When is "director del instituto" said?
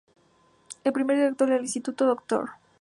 1.15-2.07